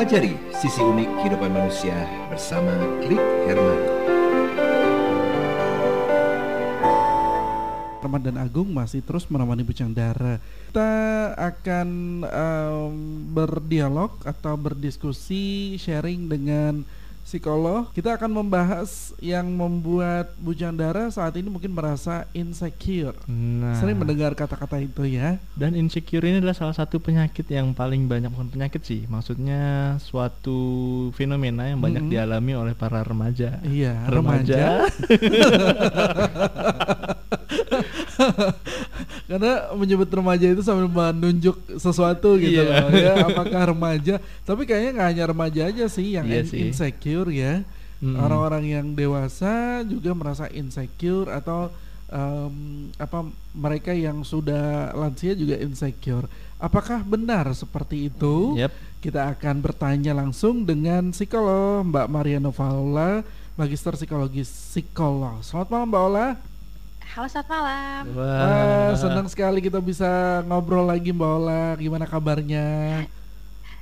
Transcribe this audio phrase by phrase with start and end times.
[0.00, 1.92] Pelajari sisi unik kehidupan manusia
[2.32, 2.72] bersama
[3.04, 3.80] Klik Herman.
[8.00, 10.40] Rahmat dan Agung masih terus menemani Bucang Dara.
[10.40, 10.92] Kita
[11.36, 11.88] akan
[12.24, 12.96] um,
[13.28, 16.80] berdialog atau berdiskusi sharing dengan
[17.30, 17.86] psikolog.
[17.92, 23.14] Kita akan membahas yang membuat Bujang Dara saat ini mungkin merasa insecure.
[23.24, 25.38] Nah, Sering mendengar kata-kata itu ya.
[25.54, 29.60] dan insecure ini adalah salah satu penyakit yang paling banyak bukan penyakit sih, maksudnya
[30.00, 30.58] suatu
[31.12, 32.12] fenomena yang banyak Mm-mm.
[32.12, 33.62] dialami oleh para remaja.
[33.62, 34.90] Iya, Remaja.
[39.22, 42.82] Karena menyebut remaja itu sambil menunjuk sesuatu gitu Iya.
[42.82, 43.12] loh ya.
[43.24, 44.14] Apakah remaja?
[44.42, 46.60] Tapi kayaknya nggak hanya remaja aja sih yang Iya in- sih.
[47.20, 47.54] Insecure ya.
[48.00, 48.16] Mm-mm.
[48.16, 51.68] Orang-orang yang dewasa juga merasa insecure atau
[52.08, 56.24] em, apa mereka yang sudah lansia juga insecure.
[56.56, 58.56] Apakah benar seperti itu?
[58.56, 58.72] Yap.
[59.04, 63.24] Kita akan bertanya langsung dengan psikolog Mbak Mariano Faula,
[63.56, 65.40] Magister Psikologi Psikolog.
[65.44, 66.28] Selamat malam Mbak Ola.
[67.10, 68.02] Halo, selamat malam.
[68.16, 71.64] Wah, senang sekali kita bisa ngobrol lagi Mbak Ola.
[71.76, 73.04] Gimana kabarnya?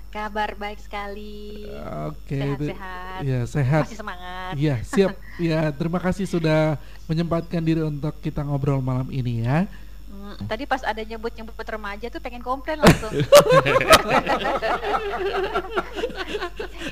[0.08, 1.68] Kabar baik sekali.
[2.08, 3.20] Oke, itu- Sehat-sehat.
[3.20, 3.82] ya sehat.
[3.84, 4.52] Masih semangat.
[4.56, 5.12] Iya, siap.
[5.38, 6.74] Ya, terima kasih sudah
[7.06, 9.68] menyempatkan diri untuk kita ngobrol malam ini ya.
[10.28, 13.08] Hmm, tadi pas ada nyebut-nyebut remaja tuh pengen komplain langsung.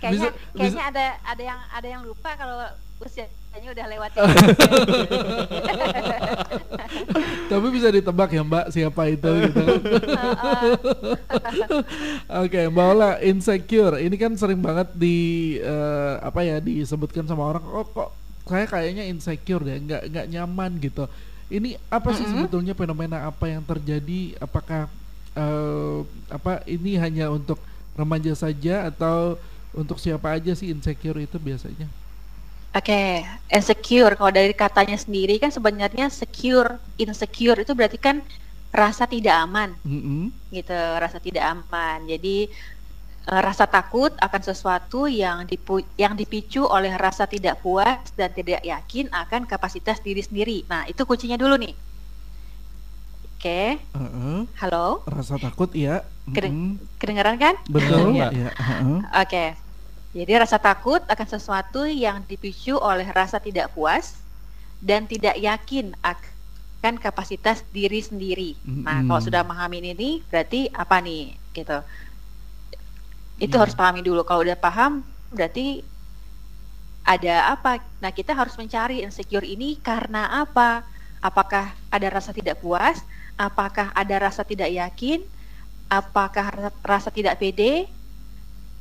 [0.00, 2.64] kayaknya Bisa- kayaknya ada ada yang ada yang lupa kalau
[3.04, 4.08] usianya udah lewat.
[4.16, 4.24] ya.
[7.52, 9.64] Tapi bisa ditebak ya Mbak siapa itu gitu.
[12.40, 14.00] Oke, Mbak Ola insecure.
[14.00, 15.16] Ini kan sering banget di
[15.60, 18.10] eh, apa ya disebutkan sama orang kok kok
[18.48, 21.04] saya kayaknya insecure deh, nggak nggak nyaman gitu.
[21.46, 22.30] Ini apa sih Mm-mm.
[22.30, 24.34] sebetulnya fenomena apa yang terjadi?
[24.42, 24.90] Apakah
[25.36, 27.62] eh, apa ini hanya untuk
[27.94, 29.38] remaja saja atau
[29.70, 31.86] untuk siapa aja sih insecure itu biasanya?
[32.78, 33.24] Oke,
[33.56, 36.70] insecure kalau dari katanya sendiri kan sebenarnya secure,
[37.00, 38.16] insecure itu berarti kan
[38.82, 39.70] rasa tidak aman.
[39.86, 40.32] Mm-mm.
[40.54, 40.72] gitu
[41.02, 42.46] rasa tidak aman jadi
[43.26, 48.62] eh, rasa takut akan sesuatu yang dipu yang dipicu oleh rasa tidak puas dan tidak
[48.62, 51.74] yakin akan kapasitas diri sendiri nah itu kuncinya dulu nih
[53.36, 54.38] oke Heeh.
[54.60, 56.02] halo Rasa takut ya.
[56.26, 58.28] Keden- kedengaran kan Betul, Iya.
[58.34, 58.50] ya.
[58.50, 58.98] heeh.
[59.14, 59.44] oke
[60.10, 64.16] jadi rasa takut akan sesuatu yang dipicu oleh rasa tidak puas
[64.80, 68.56] dan tidak yakin akan kapasitas diri sendiri.
[68.64, 69.08] Nah, Mm-mm.
[69.08, 71.84] kalau sudah memahami ini berarti apa nih gitu.
[73.36, 73.62] Itu Iya.
[73.68, 74.24] harus pahami dulu.
[74.24, 75.84] Kalau udah paham berarti
[77.06, 77.78] ada apa?
[78.02, 80.82] Nah, kita harus mencari insecure ini karena apa?
[81.20, 82.98] Apakah ada rasa tidak puas?
[83.36, 85.22] Apakah ada rasa tidak yakin?
[85.86, 87.86] Apakah rasa, tidak pede?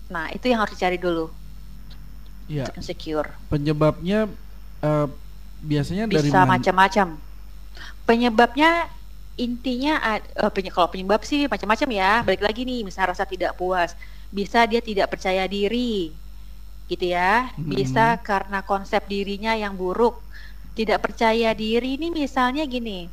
[0.09, 1.29] Nah, itu yang harus dicari dulu.
[2.45, 3.29] Ya, Insecure.
[3.49, 4.29] penyebabnya
[4.81, 5.07] eh,
[5.61, 7.17] biasanya dari Bisa macam-macam.
[8.05, 8.85] Penyebabnya
[9.35, 12.11] intinya eh, penye- kalau penyebab sih macam-macam ya.
[12.21, 13.97] Balik lagi nih, misalnya rasa tidak puas,
[14.31, 16.16] bisa dia tidak percaya diri,
[16.90, 17.52] gitu ya.
[17.58, 18.24] Bisa Mhm.
[18.25, 20.22] karena konsep dirinya yang buruk.
[20.75, 23.08] Tidak percaya diri ini misalnya gini,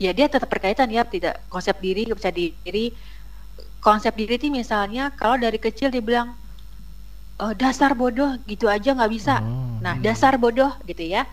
[0.00, 2.92] ya dia tetap berkaitan ya, tidak konsep diri, percaya diri.
[3.80, 6.36] Konsep diri itu misalnya kalau dari kecil dibilang
[7.40, 9.40] "Eh, dasar bodoh gitu aja nggak bisa.
[9.40, 9.80] Oh.
[9.80, 10.04] Nah, Hmm.
[10.04, 11.24] dasar bodoh gitu ya.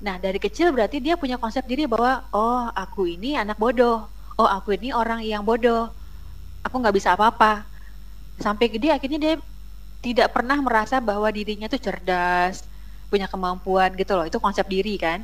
[0.00, 4.08] Nah, dari kecil berarti dia punya konsep diri bahwa oh, aku ini anak bodoh.
[4.40, 5.92] Oh, aku ini orang yang bodoh.
[6.64, 7.69] Aku nggak bisa apa-apa.
[8.40, 9.34] Sampai gede akhirnya dia
[10.00, 12.64] tidak pernah merasa bahwa dirinya tuh cerdas,
[13.12, 14.24] punya kemampuan gitu loh.
[14.24, 15.22] Itu konsep diri kan.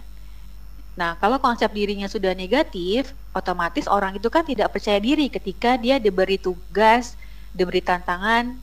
[0.97, 6.01] Nah, kalau konsep dirinya sudah negatif, otomatis orang itu kan tidak percaya diri ketika dia
[6.01, 7.17] diberi tugas,
[7.53, 8.57] diberi tantangan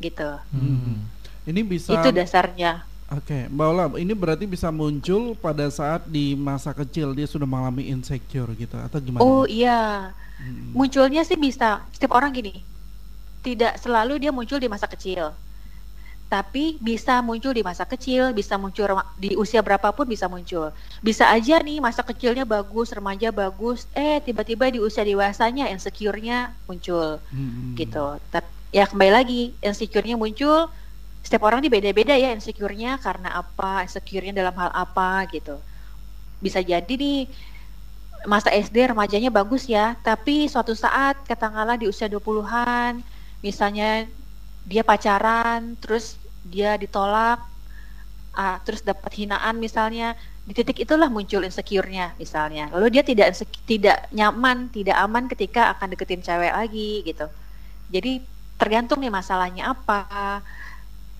[0.00, 0.40] gitu.
[0.52, 1.04] Hmm.
[1.44, 2.84] Ini bisa Itu dasarnya.
[3.12, 7.92] Oke, Mbak Ola, ini berarti bisa muncul pada saat di masa kecil dia sudah mengalami
[7.92, 9.20] insecure gitu atau gimana?
[9.20, 10.12] Oh iya,
[10.42, 10.74] Hmm.
[10.74, 12.64] munculnya sih bisa setiap orang gini.
[13.42, 15.34] Tidak selalu dia muncul di masa kecil.
[16.32, 18.88] Tapi bisa muncul di masa kecil, bisa muncul
[19.20, 20.72] di usia berapapun bisa muncul.
[21.04, 27.20] Bisa aja nih masa kecilnya bagus, remaja bagus, eh tiba-tiba di usia dewasanya insecure-nya muncul
[27.28, 27.76] Hmm.
[27.76, 28.16] gitu.
[28.32, 30.72] Tapi ya kembali lagi insecure-nya muncul
[31.20, 35.60] setiap orang ini beda-beda ya insecure-nya karena apa, insecure-nya dalam hal apa gitu.
[36.40, 37.28] Bisa jadi nih
[38.24, 43.02] masa SD remajanya bagus ya, tapi suatu saat katakanlah di usia 20-an
[43.42, 44.06] misalnya
[44.64, 46.16] dia pacaran terus
[46.46, 47.42] dia ditolak
[48.32, 52.66] ah, terus dapat hinaan misalnya di titik itulah muncul insecure-nya misalnya.
[52.74, 57.30] Lalu dia tidak tidak nyaman, tidak aman ketika akan deketin cewek lagi gitu.
[57.94, 58.18] Jadi
[58.58, 60.42] tergantung nih masalahnya apa,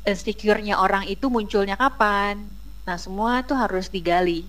[0.03, 2.43] insecure-nya orang itu munculnya kapan.
[2.83, 4.43] Nah, semua tuh harus digali.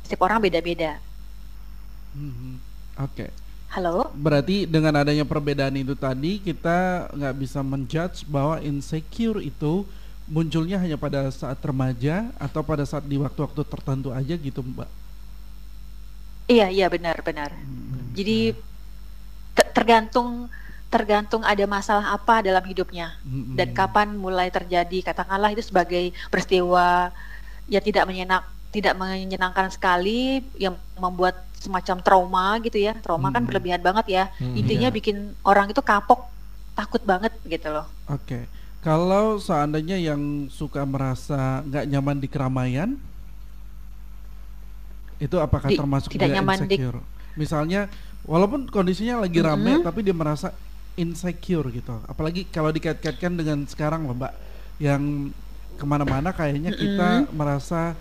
[0.00, 0.96] Setiap orang beda-beda.
[2.16, 2.56] Mhm.
[3.04, 3.28] Oke.
[3.70, 4.10] Halo?
[4.18, 9.86] Berarti dengan adanya perbedaan itu tadi kita nggak bisa menjudge bahwa insecure itu
[10.26, 14.90] munculnya hanya pada saat remaja atau pada saat di waktu-waktu tertentu aja gitu Mbak.
[16.50, 17.54] Iya, iya benar-benar.
[17.54, 18.10] Hmm.
[18.10, 18.58] Jadi
[19.54, 20.50] te- tergantung
[20.90, 23.54] tergantung ada masalah apa dalam hidupnya Mm-mm.
[23.54, 25.14] dan kapan mulai terjadi.
[25.14, 27.14] Katakanlah itu sebagai peristiwa
[27.70, 32.94] ya tidak menyenak tidak menyenangkan sekali yang membuat semacam trauma gitu ya.
[32.96, 33.48] Trauma kan Hmm.
[33.50, 34.24] berlebihan banget ya.
[34.38, 34.94] Hmm, Intinya iya.
[34.94, 36.30] bikin orang itu kapok,
[36.72, 37.86] takut banget gitu loh.
[38.06, 38.46] Oke.
[38.80, 42.90] Kalau seandainya yang suka merasa nggak nyaman di keramaian,
[45.20, 47.00] itu apakah Di- termasuk tidak nyaman di- insecure?
[47.36, 47.92] Misalnya,
[48.24, 49.84] walaupun kondisinya lagi rame, Mm-mm.
[49.84, 50.56] tapi dia merasa
[50.96, 51.92] insecure gitu.
[52.08, 54.32] Apalagi kalau dikait-kaitkan dengan sekarang loh mbak,
[54.80, 55.28] yang
[55.76, 57.92] ke mana-mana kayaknya kita merasa,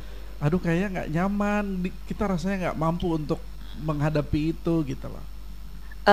[0.44, 1.66] aduh kayaknya nggak nyaman,
[2.10, 3.40] kita rasanya nggak mampu untuk
[3.88, 5.26] menghadapi itu gitu loh.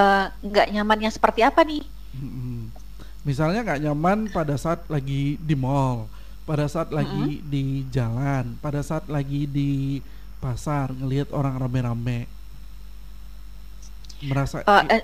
[0.01, 1.83] Eh, nggak nyamannya seperti apa nih?
[3.27, 6.07] Misalnya nggak nyaman pada saat lagi di mall,
[6.49, 9.99] pada saat lagi di jalan, pada saat lagi di
[10.43, 12.19] pasar ngelihat orang rame-rame,
[14.21, 15.03] merasa Eh, eh,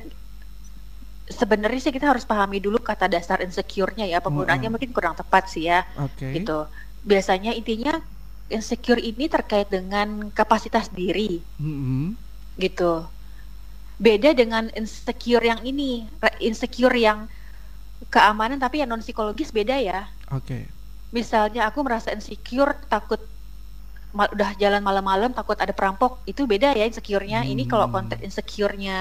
[1.39, 4.19] sebenarnya sih kita harus pahami dulu kata dasar insecure-nya ya.
[4.27, 4.73] Penggunaannya Mm-mm.
[4.73, 5.79] mungkin kurang tepat sih ya.
[5.97, 6.69] oke, gitu.
[7.11, 7.93] Biasanya intinya
[8.57, 10.09] insecure ini terkait dengan
[10.39, 12.17] kapasitas diri Mm-mm.
[12.59, 13.09] gitu.
[14.07, 17.19] Beda dengan insecure yang ini, Re- insecure yang
[18.15, 20.01] keamanan tapi yang non psikologis beda ya.
[20.33, 20.59] oke,
[21.17, 23.21] Misalnya aku merasa insecure takut
[24.17, 27.41] ma- udah jalan malam-malam takut ada perampok, itu beda ya insecure-nya.
[27.53, 27.95] Ini kalau Hmm.
[27.95, 28.97] konteks insecure-nya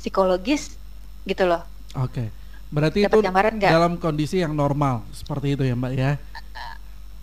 [0.00, 0.62] psikologis
[1.30, 1.62] gitu loh.
[1.96, 2.24] oke.
[2.68, 3.18] Berarti Dapat itu
[3.64, 6.10] dalam kondisi yang normal seperti itu ya mbak ya.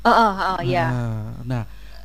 [0.05, 0.85] Oh, oh, oh ya.
[0.93, 1.63] Nah, nah,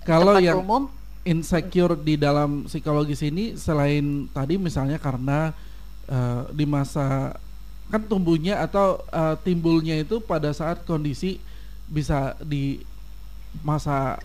[0.09, 0.89] kalau Tempat yang umum
[1.21, 5.53] insecure di dalam psikologis ini selain tadi misalnya karena
[6.09, 7.37] eh, di masa
[7.93, 11.37] kan tumbuhnya atau eh, timbulnya itu pada saat kondisi
[11.85, 12.81] bisa di
[13.61, 14.17] masa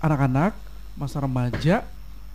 [0.00, 0.54] anak-anak,
[0.96, 1.82] masa remaja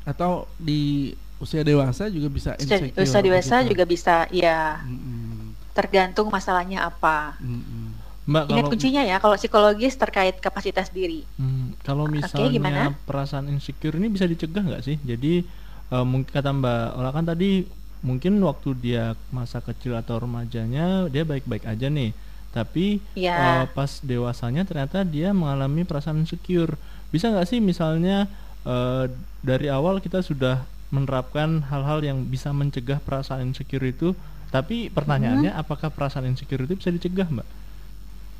[0.03, 2.91] atau di usia dewasa juga bisa insecure.
[3.01, 3.69] usia dewasa begitu.
[3.75, 7.35] juga bisa ya Mm-mm, tergantung masalahnya apa.
[7.39, 7.92] mm-mm.
[8.23, 11.27] Mbak Ingat kalau kuncinya ya, kalau psikologis terkait kapasitas diri.
[11.35, 12.95] Hmm, kalau misalnya gimana?
[13.03, 14.95] perasaan insecure ini bisa dicegah nggak sih?
[15.03, 15.43] Jadi
[15.91, 17.67] eh, mungkin kata Mbak Ola kan tadi
[18.03, 22.15] mungkin waktu dia masa kecil atau remajanya dia baik-baik aja nih,
[22.55, 23.35] tapi Ya.
[23.35, 26.79] eh, pas dewasanya ternyata dia mengalami perasaan insecure.
[27.11, 28.31] Bisa nggak sih misalnya
[28.63, 29.11] eh,
[29.43, 30.63] dari awal kita sudah
[30.95, 34.15] menerapkan hal-hal yang bisa mencegah perasaan insecure itu,
[34.47, 37.47] tapi pertanyaannya apakah perasaan insecure itu bisa dicegah, Mbak?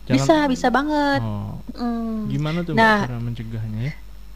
[0.04, 1.22] Bisa, bisa banget.
[1.24, 2.28] Oh, Hmm.
[2.28, 3.08] gimana tuh Nah.
[3.08, 3.94] Cara mencegahnya ya?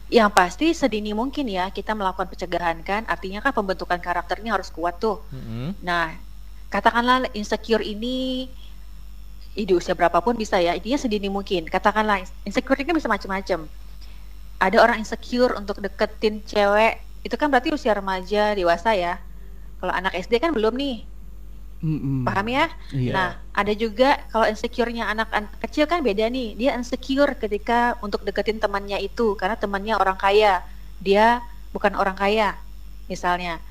[0.08, 4.96] Yang pasti sedini mungkin ya kita melakukan pencegahan kan, artinya kan pembentukan karakternya harus kuat
[4.96, 5.20] tuh.
[5.28, 5.76] Mm-mm.
[5.84, 6.16] Nah,
[6.72, 8.48] katakanlah insecure ini
[9.52, 11.68] di usia berapapun bisa ya, intinya sedini mungkin.
[11.68, 13.68] Katakanlah insecure ini bisa macam-macam.
[14.58, 19.20] Ada orang insecure untuk deketin cewek, itu kan berarti usia remaja, dewasa ya.
[19.78, 21.04] Kalau anak SD kan belum nih,
[21.78, 22.26] Mm-mm.
[22.26, 22.66] paham ya?
[22.90, 23.12] Iya.
[23.14, 26.58] Nah, ada juga kalau insecure-nya anak-anak kecil kan beda nih.
[26.58, 30.62] Dia insecure ketika untuk deketin temannya itu karena temannya orang kaya.
[30.98, 31.38] Dia
[31.70, 32.58] bukan orang kaya,
[33.06, 33.62] misalnya.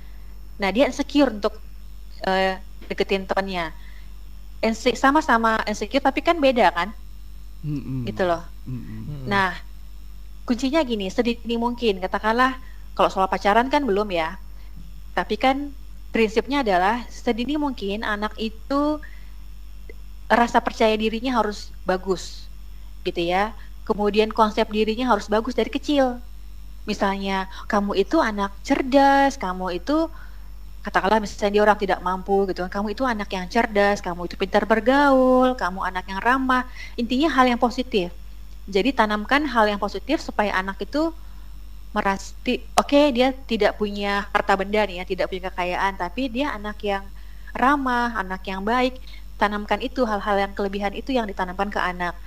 [0.55, 1.59] Nah, dia insecure untuk
[2.23, 2.55] eh,
[2.87, 3.75] deketin temannya.
[4.63, 6.89] Inse- sama-sama insecure tapi kan beda kan?
[7.61, 8.07] Mm-mm.
[8.07, 8.41] Gitu loh.
[8.63, 9.27] Mm-mm.
[9.27, 9.51] Nah,
[10.47, 11.99] kuncinya gini, sedini mungkin.
[11.99, 12.55] Katakanlah
[12.95, 14.39] kalau soal pacaran kan belum ya.
[15.11, 15.75] Tapi kan
[16.17, 18.97] prinsipnya adalah sedini mungkin anak itu
[20.25, 22.49] rasa percaya dirinya harus bagus.
[23.05, 23.53] Gitu ya.
[23.85, 26.17] Kemudian konsep dirinya harus bagus dari kecil.
[26.89, 30.09] Misalnya, kamu itu anak cerdas, kamu itu
[30.81, 32.81] katakanlah misalnya dia orang tidak mampu gitu kan.
[32.81, 36.65] Kamu itu anak yang cerdas, kamu itu pintar bergaul, kamu anak yang ramah.
[36.97, 38.09] Intinya hal yang positif.
[38.65, 41.13] Jadi tanamkan hal yang positif supaya anak itu
[41.95, 46.77] merasti oke dia tidak punya harta benda nih ya, tidak punya kekayaan, tapi dia anak
[46.83, 47.03] yang
[47.55, 48.99] ramah, anak yang baik.
[49.37, 52.17] Tanamkan itu hal-hal yang kelebihan itu yang ditanamkan ke anak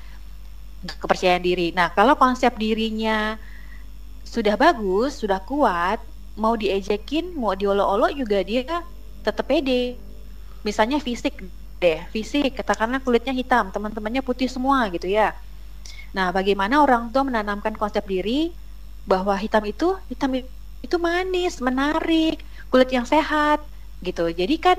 [0.87, 1.75] kepercayaan diri.
[1.75, 3.37] Nah, kalau konsep dirinya
[4.25, 5.99] sudah bagus, sudah kuat,
[6.39, 8.87] mau diejekin, mau diolok-olok juga dia
[9.21, 9.99] tetap pede.
[10.65, 11.41] Misalnya fisik
[11.81, 15.35] deh, fisik, katakanlah kulitnya hitam, teman-temannya putih semua gitu ya.
[16.13, 18.53] Nah, bagaimana orang tua menanamkan konsep diri
[19.11, 20.31] bahwa hitam itu hitam
[20.87, 22.37] itu manis, menarik,
[22.71, 23.59] kulit yang sehat
[24.07, 24.25] gitu.
[24.41, 24.79] Jadi kan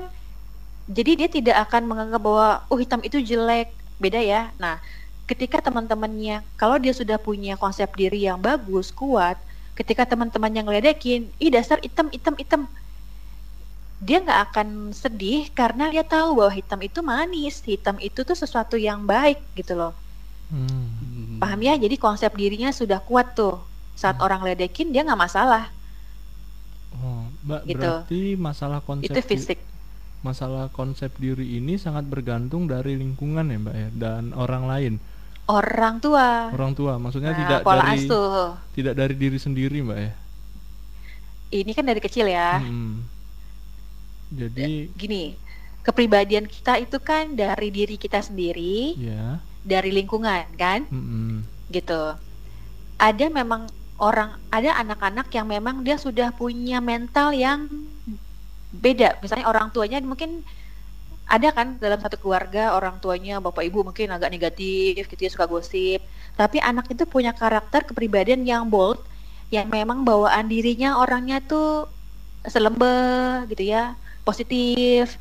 [0.96, 3.68] Jadi dia tidak akan menganggap bahwa oh hitam itu jelek,
[4.02, 4.40] beda ya.
[4.62, 4.74] Nah,
[5.30, 9.38] ketika teman-temannya kalau dia sudah punya konsep diri yang bagus, kuat,
[9.78, 12.62] ketika teman-teman yang ngeledekin, ih dasar hitam, hitam, hitam.
[14.06, 14.68] Dia nggak akan
[15.02, 19.72] sedih karena dia tahu bahwa hitam itu manis, hitam itu tuh sesuatu yang baik gitu
[19.80, 19.92] loh.
[20.52, 21.38] Hmm.
[21.40, 21.74] Paham ya?
[21.84, 23.56] Jadi konsep dirinya sudah kuat tuh.
[23.94, 24.26] Saat Hmm.
[24.26, 25.68] orang ledekin dia nggak masalah.
[26.94, 27.78] Oh, Mbak, Gitu.
[27.80, 29.58] berarti masalah konsep Itu di- fisik.
[30.22, 34.94] masalah konsep diri ini sangat bergantung dari lingkungan ya, Mbak ya, dan orang lain.
[35.50, 36.54] Orang tua.
[36.54, 38.54] Orang tua, maksudnya Nah, tidak pola dari asuh.
[38.72, 40.12] tidak dari diri sendiri, Mbak ya.
[41.52, 42.62] Ini kan dari kecil ya.
[42.62, 43.02] Mm-mm.
[44.32, 45.36] Jadi, Gini,
[45.82, 51.44] kepribadian kita itu kan dari diri kita sendiri, ya, dari lingkungan kan, mm-mm.
[51.68, 52.16] gitu.
[52.96, 53.66] Ada memang
[54.02, 57.70] orang, ada anak-anak yang memang dia sudah punya mental yang
[58.74, 59.22] beda.
[59.22, 60.42] Misalnya orang tuanya mungkin
[61.30, 65.46] ada kan dalam satu keluarga orang tuanya bapak ibu mungkin agak negatif gitu ya suka
[65.46, 66.02] gosip.
[66.34, 68.98] Tapi anak itu punya karakter kepribadian yang bold,
[69.54, 71.86] yang memang bawaan dirinya orangnya tuh
[72.42, 73.94] selembeh gitu ya,
[74.26, 75.14] positif.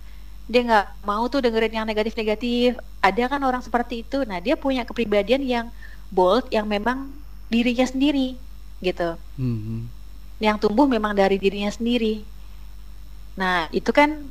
[0.50, 2.82] Dia nggak mau tuh dengerin yang negatif-negatif.
[3.00, 4.26] Ada kan orang seperti itu.
[4.26, 5.66] Nah dia punya kepribadian yang
[6.10, 7.14] bold, yang memang
[7.52, 8.40] dirinya sendiri
[8.82, 9.88] gitu Mhm.
[10.42, 12.26] yang tumbuh memang dari dirinya sendiri.
[13.38, 14.26] Nah, itu kan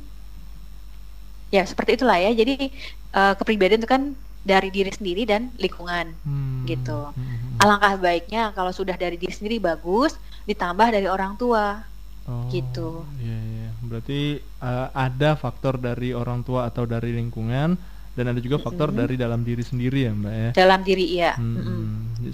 [1.49, 2.31] ya seperti itulah ya.
[2.31, 2.71] Jadi
[3.11, 6.11] eh, kepribadian itu kan dari diri sendiri dan lingkungan.
[6.23, 6.99] Hmm, Gitu.
[7.13, 7.59] mm-mm.
[7.61, 10.15] Alangkah baiknya kalau sudah dari diri sendiri bagus,
[10.47, 11.83] ditambah dari orang tua.
[12.25, 13.03] Oh, gitu.
[13.19, 13.69] Iya, iya.
[13.81, 14.21] Berarti
[14.61, 17.75] uh, ada faktor dari orang tua atau dari lingkungan
[18.11, 19.01] dan ada juga faktor Mm-mm.
[19.07, 20.49] dari dalam diri sendiri ya, Mbak ya.
[20.51, 21.31] Dalam diri iya.
[21.39, 21.81] Hmm, Mm-mm.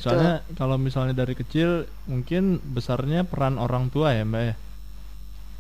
[0.02, 4.56] Soalnya kalau misalnya dari kecil mungkin besarnya peran orang tua ya, Mbak ya.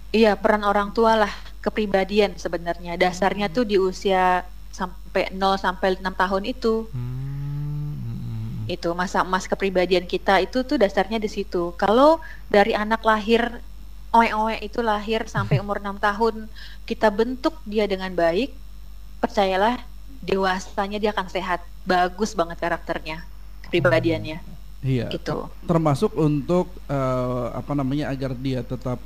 [0.07, 2.97] Iya, peran orang tua lah kepribadian sebenarnya.
[2.97, 4.41] Dasarnya tuh di usia
[4.73, 6.89] sampai 0 sampai 6 tahun itu.
[6.89, 11.77] Hmm, mm, itu masa emas kepribadian kita itu tuh dasarnya di situ.
[11.77, 12.17] Kalau
[12.49, 13.61] dari anak lahir
[14.09, 16.49] oe-oe itu lahir sampai umur 6 tahun
[16.89, 18.49] kita bentuk dia dengan baik,
[19.21, 19.77] percayalah
[20.27, 23.23] dewasanya dia akan sehat, bagus banget karakternya,
[23.63, 24.43] kepribadiannya
[24.83, 25.07] Iya.
[25.09, 25.47] gitu.
[25.63, 28.99] Termasuk untuk eh, apa namanya agar dia tetap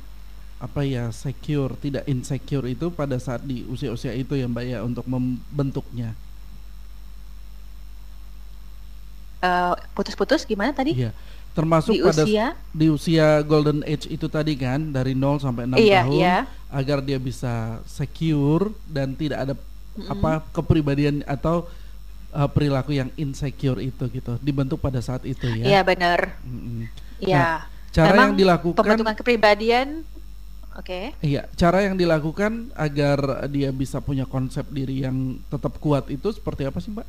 [0.58, 5.06] apa ya secure, tidak insecure itu pada saat di usia-usia itu ya Mbak ya untuk
[5.06, 6.14] membentuknya.
[9.42, 10.94] Eh, putus-putus gimana tadi?
[10.94, 11.10] Iya.
[11.52, 12.46] Termasuk Di pada usia?
[12.72, 16.36] di usia golden age itu tadi kan dari 0 sampai 6 Iya, tahun iya.
[16.72, 19.54] agar dia bisa secure dan tidak ada
[20.08, 21.68] Apa kepribadian atau
[22.32, 25.82] uh, perilaku yang insecure itu gitu dibentuk pada saat itu Iya ya.
[25.84, 26.40] benar.
[26.42, 26.88] Mm-mm.
[27.20, 27.68] Iya.
[27.92, 29.88] Cara Memang yang dilakukan Pembentukan kepribadian
[30.72, 31.12] Oke.
[31.20, 36.64] Iya, cara yang dilakukan agar dia bisa punya konsep diri yang tetap kuat itu seperti
[36.64, 37.04] apa sih, Mbak?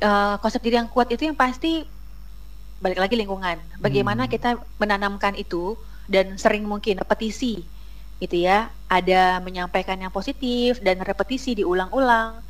[0.00, 1.84] Eh, konsep diri yang kuat itu yang pasti
[2.80, 3.60] balik lagi lingkungan.
[3.78, 4.32] Bagaimana Hmm.
[4.32, 4.50] kita
[4.80, 5.76] menanamkan itu
[6.08, 7.62] dan sering mungkin repetisi
[8.22, 8.70] gitu ya.
[8.90, 12.42] Ada menyampaikan yang positif dan repetisi diulang-ulang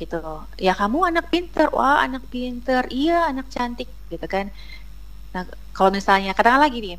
[0.00, 0.22] gitu.
[0.58, 4.50] Ya kamu anak pinter, wah anak pinter, iya anak cantik gitu kan.
[5.34, 5.42] Nah
[5.76, 6.98] kalau misalnya katakanlah gini,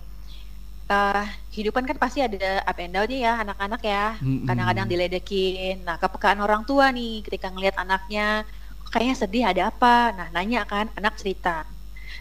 [0.92, 4.04] eh kehidupan kan pasti ada up and down ya anak-anak ya.
[4.48, 5.76] Kadang-kadang diledekin.
[5.88, 8.48] Nah kepekaan orang tua nih ketika ngelihat anaknya
[8.94, 11.66] kayaknya sedih ada apa nah nanya kan anak cerita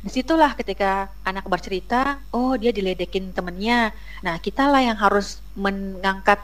[0.03, 6.43] di situlah ketika anak bercerita oh dia diledekin temennya nah kita lah yang harus mengangkat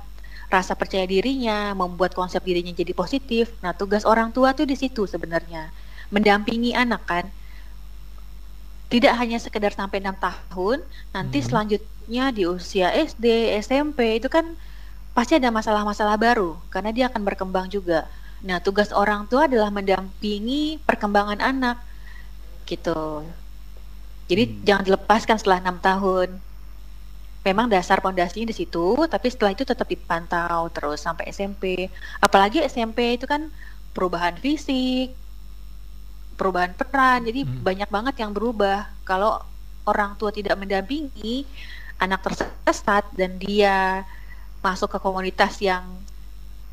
[0.49, 5.05] rasa percaya dirinya membuat konsep dirinya jadi positif nah tugas orang tua tuh di situ
[5.11, 5.75] sebenarnya
[6.15, 7.25] mendampingi anak kan
[8.89, 10.81] tidak hanya sekedar sampai enam tahun
[11.13, 11.47] nanti Hmm.
[11.49, 14.57] selanjutnya di usia SD SMP itu kan
[15.13, 20.79] pasti ada masalah-masalah baru karena dia akan berkembang juga Nah, tugas orang tua adalah mendampingi
[20.87, 21.83] perkembangan anak,
[22.71, 23.27] gitu.
[24.29, 24.57] Jadi Hmm.
[24.63, 26.29] jangan dilepaskan setelah enam tahun.
[27.49, 31.89] Memang dasar pondasinya di situ, tapi setelah itu tetap dipantau terus sampai SMP.
[32.21, 33.49] Apalagi SMP itu kan
[33.97, 35.17] perubahan fisik,
[36.37, 37.65] perubahan peran, jadi Hmm.
[37.65, 38.85] banyak banget yang berubah.
[39.09, 39.41] Kalau
[39.89, 41.49] orang tua tidak mendampingi,
[41.97, 44.05] anak tersesat dan dia
[44.61, 46.05] masuk ke komunitas yang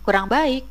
[0.04, 0.68] kurang baik,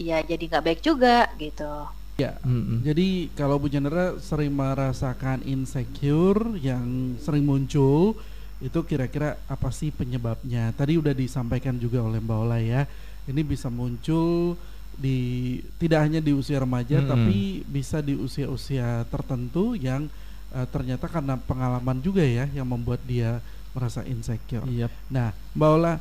[0.00, 1.86] ya jadi nggak baik juga gitu.
[2.22, 2.32] Ya.
[2.46, 2.86] Mm-mm.
[2.86, 8.14] Jadi kalau Bu Chandra sering merasakan insecure yang sering muncul,
[8.62, 10.70] itu kira-kira apa sih penyebabnya?
[10.78, 12.86] Tadi udah disampaikan juga oleh Mbak Ola ya.
[13.26, 14.54] Ini bisa muncul
[14.92, 17.08] di tidak hanya di usia remaja Mm-mm.
[17.08, 20.06] tapi bisa di usia-usia tertentu yang
[20.52, 23.40] eh, ternyata karena pengalaman juga ya yang membuat dia
[23.72, 24.68] merasa insecure.
[24.68, 24.92] Iya.
[25.08, 25.94] Nah, Mbak Ola,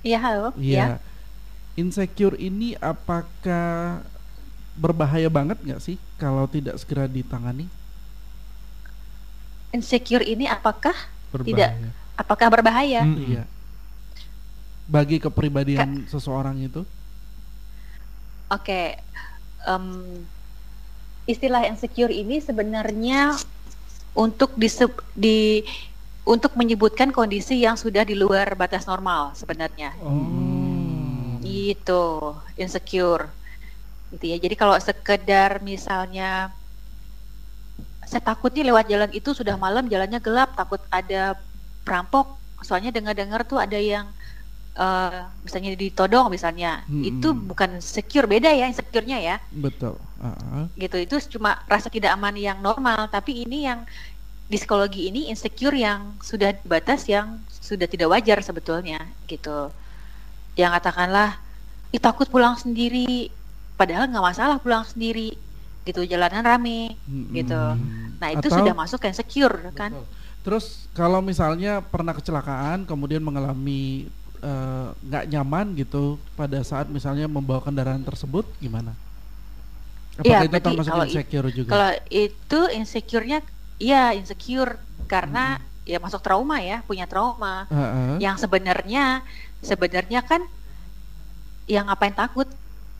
[0.00, 0.48] Iya, halo.
[0.56, 0.96] Iya.
[1.76, 4.00] Insecure ini apakah
[4.80, 7.68] berbahaya banget nggak sih kalau tidak segera ditangani?
[9.70, 10.96] Insecure ini apakah
[11.30, 11.46] Berbahaya.
[11.46, 11.70] tidak
[12.16, 13.04] apakah berbahaya?
[13.04, 13.36] Mm-mm.
[13.36, 13.44] Iya.
[14.90, 16.82] Bagi kepribadian seseorang itu?
[18.50, 18.98] Oke,
[19.62, 19.86] em,
[21.22, 23.38] istilah insecure ini sebenarnya
[24.10, 25.62] untuk diseb- di
[26.26, 29.94] untuk menyebutkan kondisi yang sudah di luar batas normal sebenarnya.
[30.02, 31.38] Oh.
[31.40, 33.30] Itu insecure.
[34.14, 34.36] Gitu ya.
[34.42, 36.50] Jadi kalau sekedar misalnya
[38.06, 41.38] saya takut nih lewat jalan itu sudah malam jalannya gelap, takut ada
[41.86, 42.34] perampok.
[42.60, 44.10] Soalnya dengar-dengar tuh ada yang
[44.74, 46.82] eh, misalnya ditodong misalnya.
[46.90, 47.06] Mm-mm.
[47.06, 49.36] Itu bukan secure, beda ya insecure-nya ya.
[49.54, 49.94] Betul.
[50.18, 50.96] Ah, Gitu.
[51.06, 53.86] Itu cuma rasa tidak aman yang normal, tapi ini yang
[54.50, 58.98] di psikologi ini insecure yang sudah batas yang sudah tidak wajar sebetulnya
[59.30, 59.70] gitu.
[60.58, 61.38] Yang katakanlah
[61.90, 63.34] Ih, takut pulang sendiri,
[63.80, 65.32] padahal nggak masalah pulang sendiri,
[65.88, 67.32] gitu jalanan rame, Mm-mm.
[67.32, 67.62] gitu.
[68.20, 69.96] Nah itu Atau- sudah masuk ke insecure kan?
[69.96, 70.04] Betul.
[70.40, 77.60] Terus kalau misalnya pernah kecelakaan kemudian mengalami eh, nggak nyaman gitu pada saat misalnya membawa
[77.64, 78.92] kendaraan tersebut gimana?
[80.16, 81.70] Apakah Iya, itu termasuk kalau insecure juga?
[81.72, 83.38] Kalau itu insecure-nya,
[83.80, 84.76] iya insecure
[85.08, 87.64] karena ya masuk trauma ya, punya trauma.
[87.72, 88.20] Heeh.
[88.20, 89.24] Yang sebenarnya,
[89.64, 90.44] sebenarnya kan
[91.68, 92.48] yang ngapain takut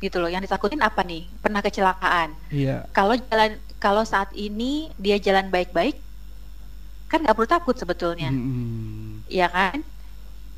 [0.00, 0.33] gitu loh?
[0.33, 1.28] Yang ditakutin apa nih?
[1.45, 2.33] Pernah kecelakaan.
[2.49, 2.88] Iya.
[2.90, 6.00] Kalau jalan, kalau saat ini dia jalan baik-baik,
[7.12, 8.33] kan nggak perlu takut sebetulnya.
[8.33, 9.23] Mm-mm.
[9.28, 9.85] Iya kan?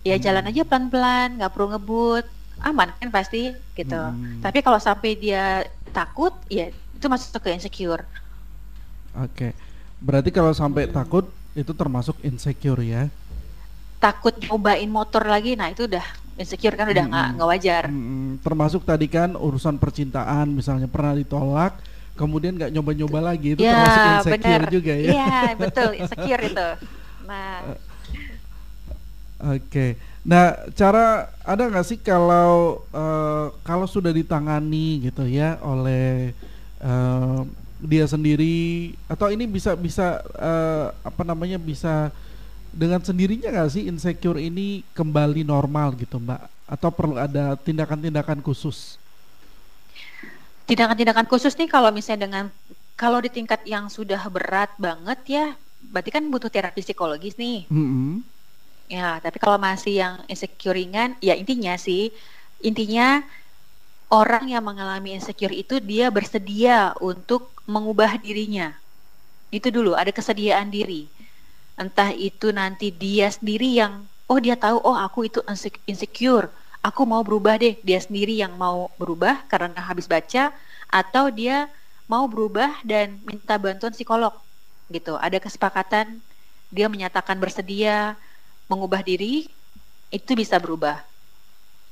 [0.03, 0.25] Ya Hmm.
[0.25, 2.25] jalan aja pelan-pelan, nggak perlu ngebut,
[2.63, 3.99] aman kan pasti gitu.
[3.99, 4.39] Hmm.
[4.43, 8.07] Tapi kalau sampai dia takut, ya itu masuk ke insecure.
[9.19, 9.53] Oke.
[10.03, 13.07] Berarti kalau sampai takut itu termasuk insecure ya?
[14.03, 16.03] Takut nyobain motor lagi, nah itu udah
[16.35, 17.35] insecure kan udah nggak Hmm.
[17.37, 17.85] nggak wajar.
[17.89, 21.77] Mm, termasuk tadi kan urusan percintaan misalnya pernah ditolak
[22.13, 24.73] kemudian nggak nyoba-nyoba lagi itu termasuk insecure benar.
[24.73, 25.07] juga ya.
[25.13, 26.69] Iya betul insecure itu.
[27.25, 27.77] Nah
[29.43, 29.99] Oke.
[30.23, 36.31] Nah, cara ada nggak sih kalau eh, kalau sudah ditangani gitu ya oleh
[36.79, 37.41] eh,
[37.83, 42.15] dia sendiri atau ini bisa bisa eh, apa namanya bisa
[42.73, 46.41] dengan sendirinya nggak sih insecure ini kembali normal gitu, Mbak?
[46.67, 48.97] Atau perlu ada tindakan-tindakan khusus?
[50.67, 52.45] tindakan-tindakan khusus nih kalau misalnya dengan
[52.97, 55.47] kalau di tingkat yang sudah berat banget ya,
[55.91, 57.67] berarti kan butuh terapi psikologis nih.
[57.67, 58.23] Mm-mm.
[58.87, 62.13] Ya, tapi kalau masih yang insecure ringan, ya intinya sih,
[62.61, 63.25] intinya
[64.13, 68.77] orang yang mengalami insecure itu dia bersedia untuk mengubah dirinya.
[69.49, 71.09] Itu dulu, ada kesediaan diri.
[71.83, 73.93] Entah itu nanti dia sendiri yang,
[74.31, 76.47] oh dia tahu, oh aku itu inse- insecure,
[76.89, 77.75] aku mau berubah deh.
[77.89, 80.43] Dia sendiri yang mau berubah karena habis baca,
[81.01, 81.57] atau dia
[82.13, 84.35] mau berubah dan minta bantuan psikolog.
[84.95, 86.07] Gitu, ada kesepakatan,
[86.77, 87.97] dia menyatakan bersedia,
[88.71, 89.49] mengubah diri
[90.19, 90.97] itu bisa berubah.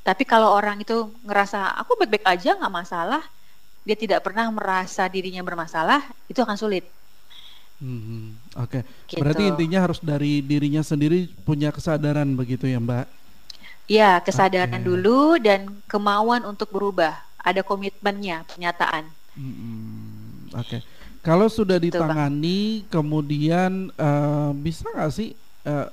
[0.07, 3.23] Tapi kalau orang itu ngerasa aku baik-baik aja nggak masalah,
[3.87, 6.01] dia tidak pernah merasa dirinya bermasalah,
[6.31, 6.85] itu akan sulit.
[7.81, 8.37] Mhm.
[8.61, 8.85] Oke.
[9.09, 9.19] Gitu.
[9.19, 13.07] Berarti intinya harus dari dirinya sendiri punya kesadaran begitu ya, Mbak?
[13.91, 14.87] Ya kesadaran Oke.
[14.87, 19.09] dulu dan kemauan untuk berubah, ada komitmennya, pernyataan.
[19.35, 20.55] Mm-mm.
[20.55, 20.85] Oke.
[21.21, 21.85] Kalau sudah Bang.
[21.91, 25.35] ditangani, kemudian eh, bisa nggak sih
[25.67, 25.87] eh,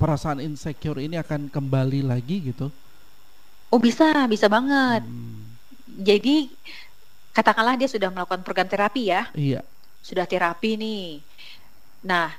[0.00, 2.70] perasaan insecure ini akan kembali lagi gitu?
[3.70, 5.06] Oh bisa, bisa banget.
[5.06, 5.54] Hmm,
[5.86, 6.50] Jadi
[7.32, 9.60] katakanlah dia sudah melakukan program terapi ya, iya.
[10.04, 11.24] sudah terapi nih.
[12.02, 12.34] Nah,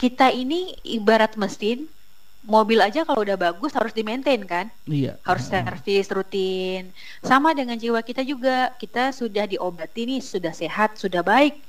[0.00, 1.88] kita ini ibarat mesin,
[2.48, 4.72] mobil aja kalau udah bagus harus di-maintain kan?
[4.88, 5.20] Iya.
[5.26, 6.88] harus servis rutin.
[7.20, 11.60] Sama dengan jiwa kita juga, kita sudah diobati nih, sudah sehat, sudah baik,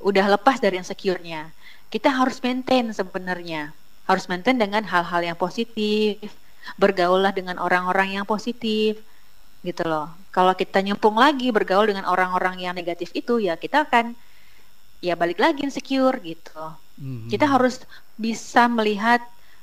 [0.00, 1.52] udah lepas dari insecure-nya.
[1.92, 3.76] Kita harus maintain sebenarnya,
[4.08, 6.32] harus maintain dengan hal-hal yang positif,
[6.80, 9.02] bergaullah dengan orang-orang yang positif,
[9.60, 10.08] gitu loh.
[10.32, 14.16] Kalau kita nyempung lagi bergaul dengan orang-orang yang negatif itu, ya kita akan
[15.00, 16.60] ya balik lagi insecure gitu
[17.00, 17.28] Mhm.
[17.32, 17.74] kita harus
[18.16, 19.20] bisa melihat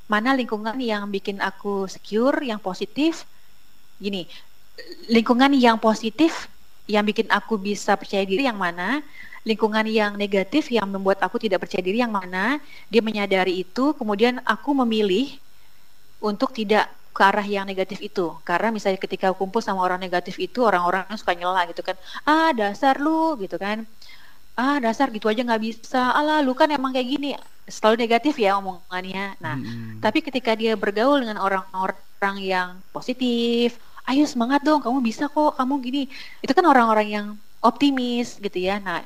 [0.09, 3.27] mana lingkungan yang bikin aku secure, yang positif.
[3.99, 4.25] Gini,
[5.11, 6.47] lingkungan yang positif
[6.87, 9.03] yang bikin aku bisa percaya diri yang mana,
[9.43, 12.57] lingkungan yang negatif yang membuat aku tidak percaya diri yang mana.
[12.91, 15.37] Dia menyadari itu, kemudian aku memilih
[16.21, 18.37] untuk tidak ke arah yang negatif itu.
[18.45, 21.97] Karena misalnya ketika kumpul sama orang negatif itu, orang-orang suka nyela gitu kan.
[22.25, 23.77] Ah, dasar lu gitu kan.
[24.57, 26.01] Ah dasar gitu aja nggak bisa.
[26.17, 27.29] Alah lu kan emang kayak gini.
[27.67, 29.37] Selalu negatif ya omongannya.
[29.43, 30.01] Nah Mm-mm.
[30.01, 35.73] tapi ketika dia bergaul dengan orang-orang yang positif ayo semangat dong kamu bisa kok kamu
[35.83, 36.03] gini.
[36.41, 37.27] Itu kan orang-orang yang
[37.61, 38.81] optimis gitu ya.
[38.81, 39.03] Nah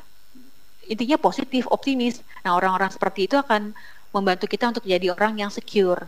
[0.87, 2.23] intinya positif optimis.
[2.45, 3.75] Nah orang-orang seperti itu akan
[4.15, 6.07] membantu kita untuk jadi orang yang secure.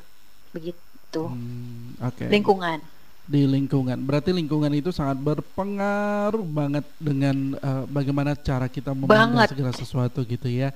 [0.55, 1.23] Begitu.
[1.29, 2.25] Hmm, Oke.
[2.25, 2.81] lingkungan
[3.23, 4.03] Di lingkungan.
[4.03, 9.47] Berarti lingkungan itu sangat berpengaruh banget dengan eh, bagaimana cara kita memandang Banget.
[9.55, 10.75] segala sesuatu gitu ya.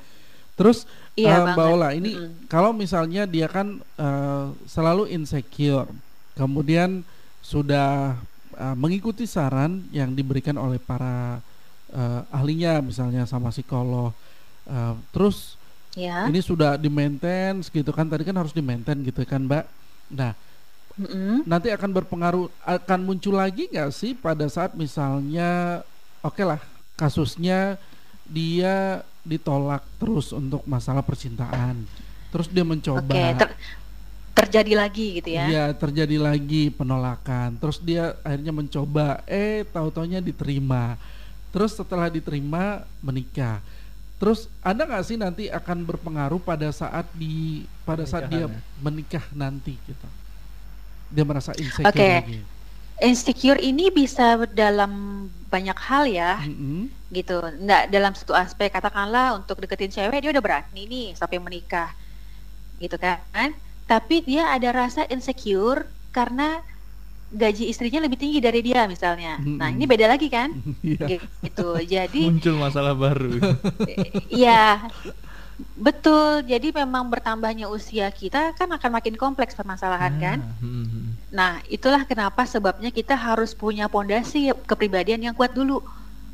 [0.56, 2.48] Terus iya eh, Mbak Ola, ini Mm-mm.
[2.48, 5.92] kalau misalnya dia kan eh, selalu insecure,
[6.40, 7.04] kemudian
[7.44, 8.16] sudah
[8.56, 11.44] eh, mengikuti saran yang diberikan oleh para
[11.92, 14.16] eh, ahlinya, misalnya sama psikolog,
[14.72, 15.60] eh, terus
[16.00, 19.66] ya ini sudah di maintain gitu kan, tadi kan harus di maintain gitu kan Mbak.
[20.16, 20.32] Nah,
[20.98, 21.46] Mm-mm.
[21.46, 25.82] nanti akan berpengaruh, akan muncul lagi nggak sih pada saat misalnya,
[26.26, 26.58] oke lah
[26.98, 27.78] kasusnya
[28.26, 31.86] dia ditolak terus untuk masalah percintaan,
[32.34, 33.06] terus dia mencoba.
[33.06, 33.56] oke ter-
[34.38, 40.94] terjadi lagi gitu ya Iya terjadi lagi penolakan Terus dia akhirnya mencoba Eh tahu-taunya diterima
[41.50, 43.60] Terus setelah diterima menikah
[44.22, 48.62] Terus ada nggak sih nanti akan berpengaruh pada saat di pada saat dia ya.
[48.82, 50.08] menikah nanti gitu
[51.12, 52.12] Dia merasa insecure Oke.
[52.24, 52.40] lagi.
[52.98, 56.42] Insecure ini bisa dalam banyak hal ya.
[56.44, 56.90] Mm-mm.
[57.08, 57.40] gitu.
[57.40, 61.94] Nggak dalam satu aspek katakanlah untuk deketin cewek dia udah berani nih sampai menikah.
[62.82, 63.56] Gitu kan?
[63.88, 66.60] Tapi dia ada rasa insecure karena
[67.28, 69.40] gaji istrinya lebih tinggi dari dia misalnya.
[69.40, 70.52] Nah ini beda lagi kan?
[70.84, 71.20] Iya.
[71.20, 71.70] Gitu.
[71.88, 73.40] Jadi muncul masalah baru.
[74.32, 74.88] Iya,
[75.74, 76.46] betul.
[76.46, 80.38] Jadi memang bertambahnya usia kita kan akan makin kompleks permasalahan kan.
[80.42, 81.08] Ah, hmm, hmm.
[81.34, 85.84] Nah, itulah kenapa sebabnya kita harus punya pondasi kepribadian yang kuat dulu.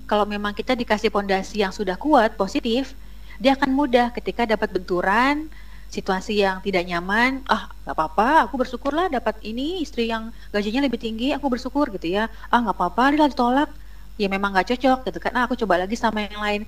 [0.06, 2.94] Kalau memang kita dikasih pondasi yang sudah kuat, positif,
[3.42, 5.50] dia akan mudah ketika dapat benturan,
[5.94, 7.42] situasi yang tidak nyaman.
[7.46, 12.10] Ah, nggak apa-apa, aku bersyukurlah dapat ini istri yang gajinya lebih tinggi, aku bersyukur gitu
[12.10, 12.30] ya.
[12.52, 13.70] Ah, nggak apa-apa, dia ditolak.
[14.18, 15.32] Ya memang nggak cocok gitu kan.
[15.38, 16.62] Ah, aku coba lagi sama yang lain.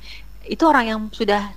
[0.46, 1.54] Itu orang yang sudah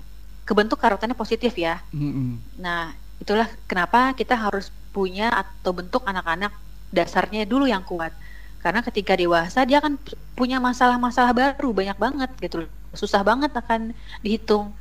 [0.48, 1.84] kebentuk karakternya positif ya.
[1.92, 2.40] Mm-mm.
[2.56, 6.56] Nah, itulah kenapa kita harus punya atau bentuk anak-anak
[6.88, 8.16] dasarnya dulu yang kuat.
[8.64, 10.00] Karena ketika dewasa dia akan
[10.32, 12.64] punya masalah-masalah baru banyak banget gitu.
[12.96, 13.92] Susah banget akan
[14.24, 14.72] dihitung.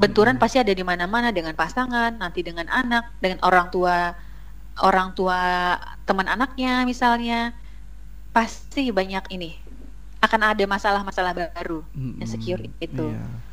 [0.00, 0.42] Benturan Mm-mm.
[0.42, 4.16] pasti ada di mana-mana dengan pasangan, nanti dengan anak, dengan orang tua
[4.80, 5.76] orang tua
[6.08, 7.52] teman anaknya misalnya.
[8.32, 9.54] Pasti banyak ini.
[10.24, 11.84] Akan ada masalah-masalah baru.
[11.92, 12.24] Mm-mm.
[12.24, 13.12] Insecure itu.
[13.12, 13.52] Iya.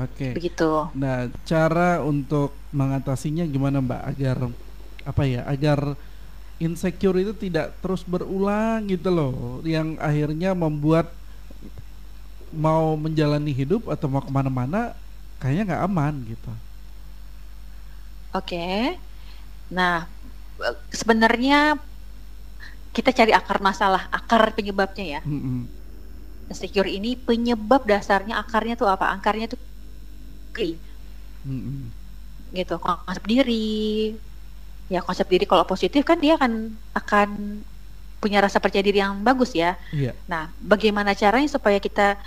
[0.00, 0.88] Oke Begitu.
[0.96, 4.38] Nah, cara untuk mengatasinya gimana Mbak agar
[5.04, 5.96] apa ya, agar
[6.60, 11.08] insecure itu tidak terus berulang gitu loh, yang akhirnya membuat
[12.50, 14.92] mau menjalani hidup atau mau ke mana-mana
[15.40, 16.52] kayaknya nggak aman gitu.
[18.36, 18.98] Oke.
[19.70, 20.06] Nah,
[20.62, 21.78] eh, sebenarnya
[22.90, 25.20] kita cari akar masalah, akar penyebabnya ya.
[25.22, 25.66] Mm-mm.
[26.50, 29.14] Insecure ini penyebab dasarnya akarnya tuh apa?
[29.14, 29.58] Akarnya tuh
[30.60, 30.76] diri,
[31.48, 31.88] Mm-mm.
[32.52, 32.76] gitu.
[32.76, 34.12] Konsep diri.
[34.90, 37.28] Ya konsep diri kalau positif kan dia akan akan
[38.20, 39.78] punya rasa percaya diri yang bagus ya.
[39.94, 40.12] Iya.
[40.28, 42.20] Nah, bagaimana caranya supaya kita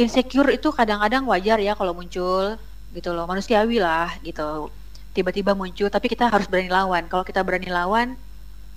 [0.00, 2.56] insecure itu kadang-kadang wajar ya kalau muncul
[2.96, 4.72] gitu loh, manusiawi lah gitu.
[5.12, 7.04] Tiba-tiba muncul, tapi kita harus berani lawan.
[7.10, 8.16] Kalau kita berani lawan,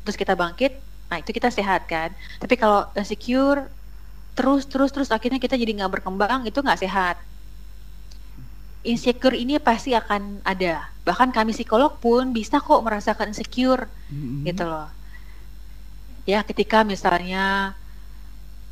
[0.03, 0.75] terus kita bangkit,
[1.07, 2.11] nah itu kita sehat kan.
[2.41, 3.69] Tapi kalau insecure
[4.35, 7.15] terus terus terus akhirnya kita jadi nggak berkembang, itu nggak sehat.
[8.83, 10.87] Insecure ini pasti akan ada.
[11.03, 14.47] Bahkan kami psikolog pun bisa kok merasakan insecure Mm-mm.
[14.47, 14.87] gitu loh.
[16.23, 17.73] Ya, ketika misalnya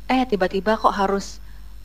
[0.08, 1.26] eh tiba-tiba kok harus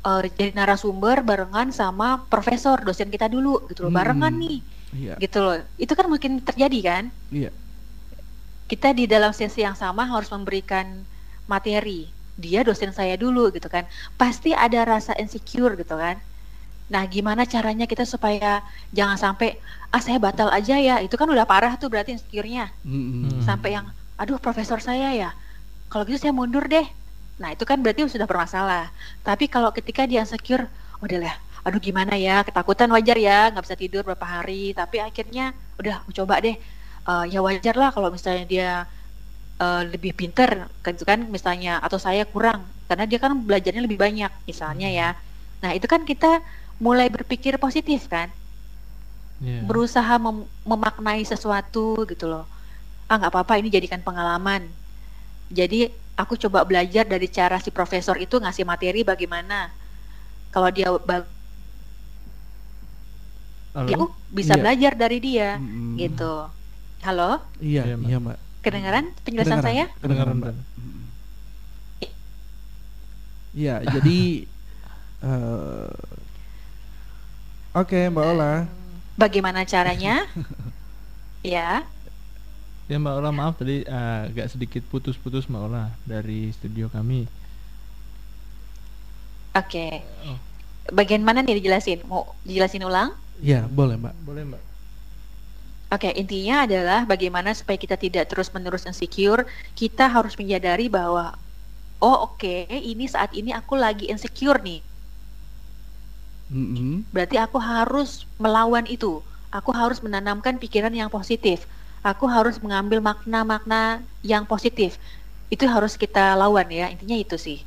[0.08, 4.44] eh, jadi narasumber barengan sama profesor dosen kita dulu gitu loh, barengan Hmm.
[4.44, 4.60] nih
[4.94, 5.14] Iya.
[5.20, 5.56] gitu loh.
[5.76, 7.04] Itu kan mungkin terjadi kan?
[7.34, 7.50] Iya.
[8.72, 11.04] Kita di dalam sesi yang sama harus memberikan
[11.46, 12.08] materi.
[12.40, 13.86] Dia dosen saya dulu gitu kan.
[14.18, 16.18] Pasti ada rasa insecure gitu kan.
[16.94, 18.62] Nah, gimana caranya kita supaya
[18.94, 19.58] jangan sampai
[19.90, 20.96] ah saya batal aja ya.
[21.06, 22.70] Itu kan udah parah tuh berarti insecure-nya.
[22.86, 23.42] Hmm.
[23.42, 23.86] sampai yang
[24.22, 25.30] aduh profesor saya ya
[25.90, 26.86] kalau gitu saya mundur deh
[27.42, 28.94] nah itu kan berarti sudah bermasalah
[29.26, 30.70] tapi kalau ketika dia insecure
[31.02, 35.52] udah lah aduh gimana ya ketakutan wajar ya nggak bisa tidur berapa hari tapi akhirnya
[35.82, 36.56] udah coba deh
[37.04, 38.70] Eh, ya wajar lah kalau misalnya dia
[39.64, 44.00] eh, lebih pinter kan itu kan misalnya atau saya kurang karena dia kan belajarnya lebih
[44.00, 45.10] banyak misalnya ya
[45.64, 46.40] nah itu kan kita
[46.82, 48.30] mulai berpikir positif kan
[49.44, 49.60] Iya.
[49.68, 52.48] berusaha mem- memaknai sesuatu gitu loh.
[53.12, 54.64] Ah nggak apa-apa ini jadikan pengalaman.
[55.52, 59.68] Jadi aku coba belajar dari cara si profesor itu ngasih materi bagaimana.
[60.54, 60.88] Kalau dia
[63.74, 63.90] Halo?
[63.90, 64.62] ya aku bisa Iya.
[64.64, 65.98] belajar dari dia Mm-mm.
[65.98, 66.34] gitu.
[67.04, 68.08] Halo, Iya, Iya, Mbak.
[68.08, 68.38] iya, Mbak.
[68.64, 69.86] kedengaran penjelasan Kedengaran, saya?
[70.00, 70.54] Kedengaran, Mbak.
[70.80, 71.04] Mm.
[73.54, 74.20] Iya, jadi
[75.24, 75.92] eh,
[77.74, 78.70] Oke, Mbak Ola.
[79.18, 80.30] Bagaimana caranya?
[81.42, 81.82] ya,
[82.92, 87.26] Ya Mbak Ola maaf tadi eh, agak sedikit putus-putus Mbak Ola dari studio kami.
[89.56, 89.88] oke.
[90.28, 90.38] Oh.
[90.92, 92.04] Bagian mana nih dijelasin?
[92.06, 93.16] Mau dijelasin ulang?
[93.40, 94.16] Iya, boleh, Mbak.
[94.22, 94.64] Boleh Mbak.
[95.94, 99.46] Oke, intinya adalah bagaimana supaya kita tidak terus-menerus insecure,
[99.78, 101.38] kita harus menyadari bahwa
[102.04, 104.82] oh oke, ini saat ini aku lagi insecure nih.
[106.52, 107.08] Mm-mm.
[107.14, 109.24] Berarti aku harus melawan itu.
[109.54, 111.68] Aku harus menanamkan pikiran yang positif.
[112.04, 115.00] Aku harus mengambil makna-makna yang positif.
[115.48, 116.92] Itu harus kita lawan ya.
[116.92, 117.64] Intinya itu sih.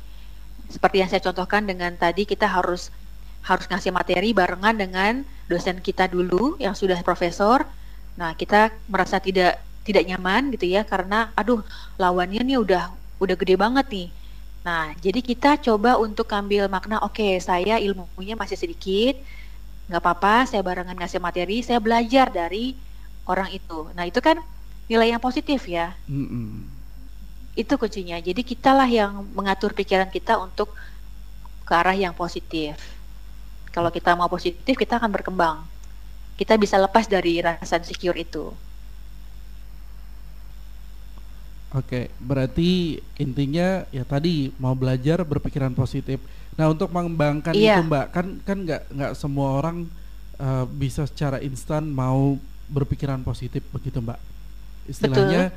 [0.69, 2.91] Seperti yang saya contohkan dengan tadi kita harus
[3.47, 5.13] harus ngasih materi barengan dengan
[5.47, 7.63] dosen kita dulu yang sudah profesor.
[8.19, 11.63] Nah, kita merasa tidak tidak nyaman gitu ya karena aduh
[11.95, 12.83] lawannya nih udah
[13.23, 14.07] udah gede banget nih.
[14.67, 19.15] Nah, jadi kita coba untuk ambil makna, oke, saya ilmunya masih sedikit,
[19.87, 22.75] nggak apa-apa, saya barengan ngasih materi, saya belajar dari
[23.31, 23.79] orang itu.
[23.95, 24.37] Nah, itu kan
[24.91, 26.67] nilai yang positif ya, Mm-mm.
[27.55, 28.19] itu kuncinya.
[28.19, 30.69] Jadi kitalah yang mengatur pikiran kita untuk
[31.67, 32.75] ke arah yang positif.
[33.71, 35.57] Kalau kita mau positif, kita akan berkembang.
[36.39, 38.51] Kita bisa lepas dari rasa insecure itu.
[41.75, 46.23] Oke, berarti intinya ya tadi mau belajar berpikiran positif.
[46.55, 47.83] Nah, untuk mengembangkan Iya.
[47.83, 49.83] itu, Mbak, kan kan nggak nggak semua orang
[50.39, 52.39] eh, bisa secara instan mau
[52.71, 54.19] berpikiran positif begitu, Mbak.
[54.87, 55.51] Istilahnya,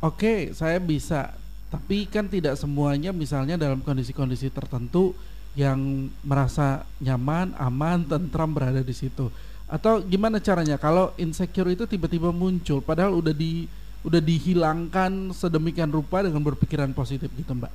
[0.00, 1.36] oke, saya bisa,
[1.68, 5.12] tapi kan tidak semuanya misalnya dalam kondisi-kondisi tertentu
[5.52, 9.28] yang merasa nyaman, aman, tentram berada di situ.
[9.66, 13.66] Atau gimana caranya kalau insecure itu tiba-tiba muncul padahal udah di
[14.06, 17.72] udah dihilangkan sedemikian rupa dengan berpikiran positif gitu, Mbak.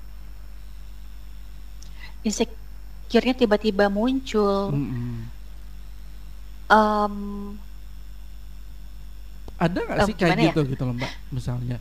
[2.23, 4.71] Insecure-nya tiba-tiba muncul.
[4.71, 5.27] Mm-mm.
[6.71, 7.15] Em,
[9.61, 10.49] Ada nggak Oh, sih kayak ya?
[10.49, 11.77] gitu gitu loh, Mbak, misalnya?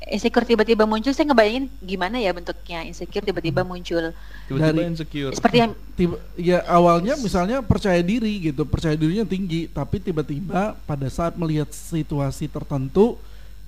[0.00, 4.16] insecure tiba-tiba muncul saya ngebayangin gimana ya bentuknya insecure tiba-tiba muncul
[4.48, 5.36] Tiba-tiba Dari- insecure.
[5.36, 11.04] seperti yang Tiba, ya awalnya misalnya percaya diri gitu, percaya dirinya tinggi, tapi tiba-tiba pada
[11.12, 13.20] saat melihat situasi tertentu,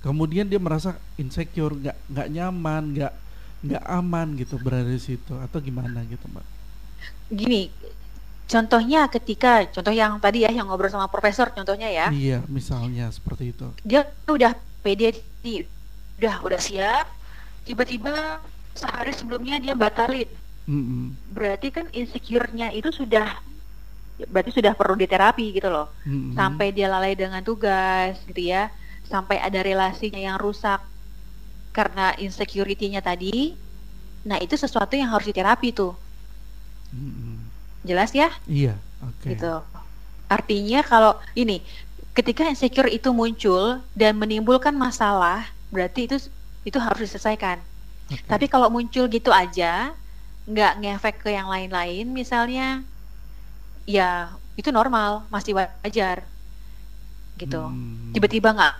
[0.05, 3.13] kemudian dia merasa insecure, nggak nggak nyaman, nggak
[3.65, 6.45] nggak aman gitu berada di situ, atau gimana gitu, Mbak?
[7.31, 7.61] gini
[8.51, 13.55] contohnya ketika contoh yang tadi ya yang ngobrol sama profesor contohnya ya Iya, misalnya seperti
[13.55, 13.67] itu.
[13.81, 15.07] dia udah pede
[15.43, 15.65] nih
[16.19, 17.07] udah udah siap
[17.67, 18.43] tiba-tiba
[18.75, 20.29] sehari sebelumnya dia batalin
[20.67, 23.27] Mm-mm, berarti kan insecure-nya itu sudah
[24.29, 26.35] berarti sudah perlu diterapi gitu loh mm-mm.
[26.37, 28.69] sampai dia lalai dengan tugas gitu ya
[29.07, 30.79] sampai ada relasinya yang rusak
[31.73, 33.57] karena insecurity-nya tadi
[34.23, 35.93] nah itu sesuatu yang harus diterapi tuh
[36.93, 37.37] Mm-mm.
[37.83, 39.27] jelas ya Iya, oke.
[39.33, 39.53] gitu
[40.29, 41.61] artinya kalau ini
[42.13, 46.17] ketika insecure itu muncul dan menimbulkan masalah berarti itu
[46.63, 47.59] itu harus diselesaikan
[48.13, 48.23] Oke.
[48.29, 49.91] tapi kalau muncul gitu aja
[50.45, 52.83] nggak ngefek ke yang lain-lain misalnya
[53.83, 56.23] ya itu normal masih wajar
[57.35, 58.13] gitu Hmm.
[58.13, 58.73] tiba-tiba nggak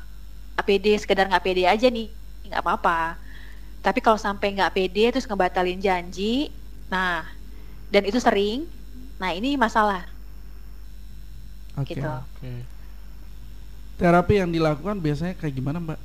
[0.54, 2.08] nggak pede sekedar nggak pede aja nih
[2.50, 3.18] nggak apa-apa
[3.82, 6.54] tapi kalau sampai nggak pede terus ngebatalin janji
[6.88, 7.26] nah
[7.90, 8.66] dan itu sering
[9.18, 10.06] nah ini masalah
[11.74, 11.98] Oke.
[11.98, 12.06] gitu.
[12.06, 12.54] Oke.
[13.98, 16.00] Terapi yang dilakukan biasanya kayak gimana, Mbak?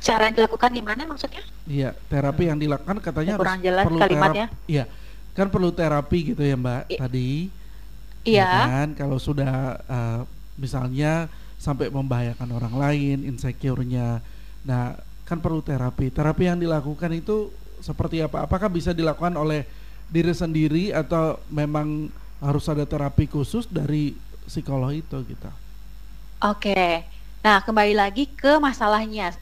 [0.00, 4.46] cara yang dilakukan gimana maksudnya Iya, terapi yang dilakukan katanya Kurang harus jelas perlu kalimatnya.
[4.70, 4.84] Iya,
[5.34, 7.30] kan perlu terapi gitu ya Mbak I- tadi.
[8.22, 10.20] ya iya kan kalau sudah eh,
[10.56, 14.20] misalnya sampai membahayakan orang lain, insecure-nya.
[14.64, 16.12] Nah, kan perlu terapi.
[16.12, 17.48] Terapi yang dilakukan itu
[17.80, 18.44] seperti apa?
[18.44, 19.64] Apakah bisa dilakukan oleh
[20.12, 24.12] diri sendiri atau memang harus ada terapi khusus dari
[24.46, 25.50] psikolog itu gitu?
[26.44, 27.02] Oke.
[27.40, 29.32] Nah, kembali lagi ke masalahnya.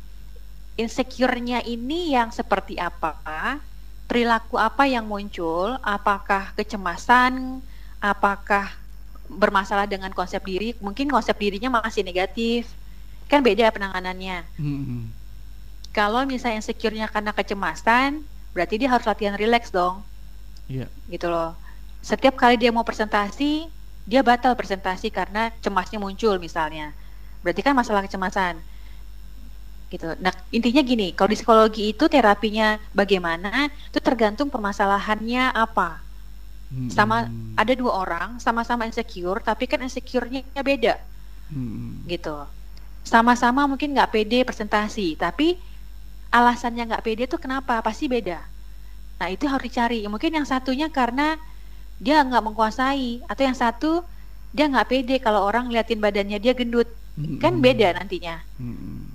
[0.75, 3.59] Insecure-nya ini yang seperti apa?
[4.07, 5.79] Perilaku apa yang muncul?
[5.83, 7.63] Apakah kecemasan?
[8.03, 8.84] Apakah
[9.29, 10.77] bermasalah dengan konsep diri?
[10.79, 12.69] Mungkin konsep dirinya masih negatif.
[13.27, 14.45] Kan beda penanganannya.
[14.61, 15.09] Mm-mm.
[15.95, 18.21] Kalau misalnya insecure-nya karena kecemasan,
[18.53, 20.03] berarti dia harus latihan rileks dong.
[20.65, 20.89] Iya.
[21.13, 21.53] gitu loh.
[22.01, 23.69] Setiap kali dia mau presentasi,
[24.05, 26.93] dia batal presentasi karena cemasnya muncul misalnya.
[27.41, 28.61] Berarti kan masalah kecemasan.
[29.89, 30.13] Gitu.
[30.21, 36.04] Nah, intinya gini, kalau di psikologi itu terapinya bagaimana, itu tergantung permasalahannya apa.
[36.75, 36.91] Hmm.
[36.91, 40.99] Sama ada dua orang sama-sama insecure, tapi kan insecure-nya beda
[41.55, 42.03] Hmm.
[42.11, 42.35] gitu.
[43.07, 45.55] Sama-sama mungkin nggak pede presentasi, tapi
[46.35, 47.79] alasannya nggak pede tuh kenapa?
[47.79, 48.43] Pasti beda.
[49.23, 50.03] Nah itu harus dicari.
[50.11, 51.39] Mungkin yang satunya karena
[52.03, 54.03] dia nggak menguasai, atau yang satu
[54.51, 56.91] dia nggak pede kalau orang ngeliatin badannya dia gendut,
[57.39, 57.63] kan Hmm.
[57.63, 58.43] beda nantinya.
[58.59, 59.14] Hmm.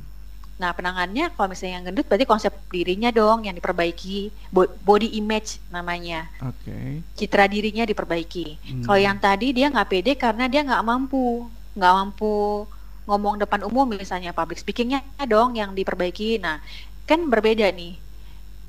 [0.59, 5.63] Nah penangannya kalau misalnya yang gendut berarti konsep dirinya dong yang diperbaiki, Bo- body image
[5.71, 6.99] namanya, Oke.
[7.15, 8.59] citra dirinya diperbaiki.
[8.59, 8.83] Hmm.
[8.83, 11.47] Kalau yang tadi dia nggak pede karena dia nggak mampu,
[11.79, 12.67] nggak mampu
[13.07, 16.37] ngomong depan umum misalnya public speakingnya dong yang diperbaiki.
[16.37, 16.59] Nah
[17.07, 17.95] kan berbeda nih,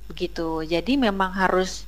[0.06, 0.62] begitu.
[0.62, 1.84] Jadi memang harus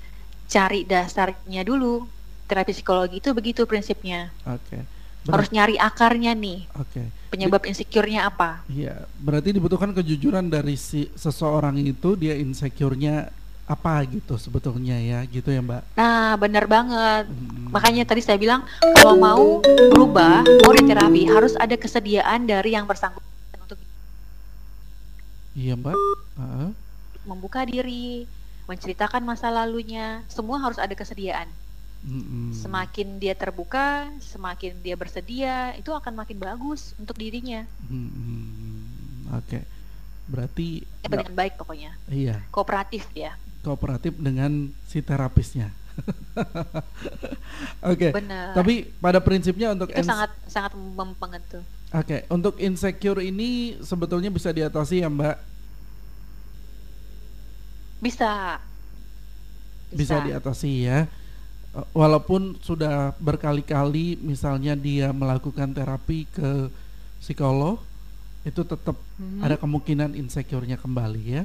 [0.47, 2.11] cari dasarnya dulu.
[2.51, 4.35] Terapi psikologi itu begitu prinsipnya.
[4.45, 4.83] Oke.
[5.31, 7.07] Harus Berat- nyari akarnya nih, Oke.
[7.33, 8.61] Penyebab insecure-nya apa.
[8.69, 13.33] Iya, berarti dibutuhkan kejujuran dari si seseorang itu dia insecure-nya
[13.65, 15.97] apa gitu sebetulnya ya, gitu ya, Mbak.
[15.97, 17.33] Nah benar banget.
[17.33, 17.73] Hmm.
[17.73, 18.69] Makanya tadi saya bilang
[19.01, 23.81] kalau mau berubah, mau di terapi harus ada kesediaan dari yang bersangkutan untuk
[25.57, 25.97] Iya, Mbak.
[26.37, 26.71] Heeh.
[27.23, 28.27] membuka diri,
[28.67, 31.47] menceritakan masa lalunya, semua harus ada kesediaan.
[32.03, 32.51] Mm-mm.
[32.51, 37.63] Semakin dia terbuka, semakin dia bersedia, itu akan makin bagus untuk dirinya.
[37.87, 38.43] Mm-mm.
[39.39, 39.63] Oke.
[40.27, 43.35] Berarti Eh, dengan baik pokoknya, iya, kooperatif ya.
[43.63, 45.71] kooperatif dengan si terapisnya.
[47.91, 48.11] Oke.
[48.11, 48.55] Benar.
[48.55, 51.63] Tapi pada prinsipnya untuk itu sangat sangat mempengaruhi.
[51.93, 55.37] Oke, untuk insecure ini sebetulnya bisa diatasi ya, Mbak.
[58.01, 58.59] Bisa.
[59.93, 61.07] Bisa diatasi ya.
[61.73, 66.69] Walaupun sudah berkali-kali misalnya dia melakukan terapi ke
[67.17, 67.81] psikolog,
[68.45, 69.41] itu tetap Mhm.
[69.41, 71.45] ada kemungkinan insecure-nya kembali ya.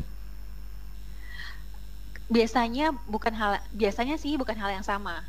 [2.28, 5.24] Biasanya bukan hal biasanya sih bukan hal yang sama,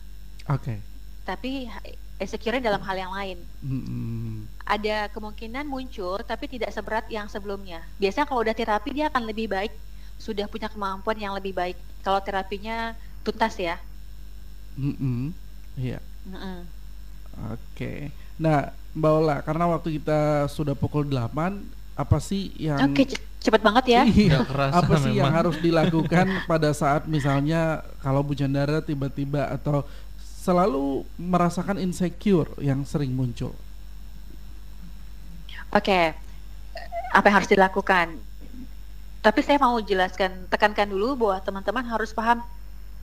[0.50, 0.82] Oke.
[1.22, 1.70] tapi
[2.18, 3.38] insecure dalam hal yang lain.
[3.62, 4.50] Mm-mm.
[4.68, 7.80] ada kemungkinan muncul tapi tidak seberat yang sebelumnya.
[7.96, 9.72] Biasanya kalau udah terapi dia akan lebih baik,
[10.20, 11.78] sudah punya kemampuan yang lebih baik.
[12.04, 12.92] Kalau terapinya
[13.24, 13.80] tuntas ya.
[14.79, 15.35] Mm-mm.
[15.75, 15.99] Iya.
[16.31, 16.59] Mm-mm.
[17.55, 18.14] Oke.
[18.38, 21.59] Nah, Mbak Ola, karena waktu kita sudah pukul 8,
[21.99, 24.03] apa sih yang Oke, ce- cepet banget ya.
[24.07, 25.38] Iya, kerasa apa sih yang memang.
[25.43, 29.83] harus dilakukan pada saat misalnya kalau Bu Jandara tiba-tiba atau
[30.47, 33.51] selalu merasakan insecure yang sering muncul?
[35.75, 36.14] Oke,
[37.12, 38.17] apa yang harus dilakukan?
[39.19, 42.41] Tapi saya mau jelaskan, tekankan dulu bahwa teman-teman harus paham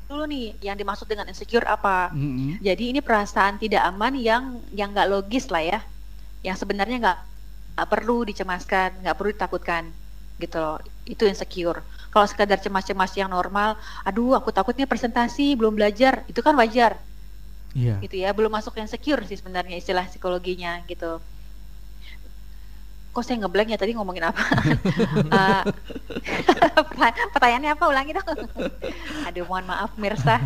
[0.05, 2.13] dulu nih yang dimaksud dengan insecure apa.
[2.13, 2.61] Mm-mm.
[2.61, 5.79] Jadi ini perasaan tidak aman yang yang nggak logis lah ya,
[6.45, 7.19] yang sebenarnya nggak
[7.75, 9.83] nggak perlu dicemaskan, nggak perlu ditakutkan,
[10.39, 10.77] gitu loh.
[11.03, 11.83] Itu insecure.
[12.13, 13.75] Kalau sekadar cemas-cemas yang normal,
[14.07, 16.95] aduh aku takutnya presentasi belum belajar, itu kan wajar,
[17.75, 17.99] Iya.
[17.99, 18.31] gitu ya.
[18.31, 21.19] Belum masuk yang secure sih sebenarnya istilah psikologinya, gitu.
[23.15, 24.43] Kok saya ngeblank ya tadi ngomongin apa?
[26.75, 27.83] Pertanya- Pertanyaannya apa?
[27.87, 28.27] Ulangi dong.
[29.31, 30.43] Aduh, mohon maaf, Mirsa.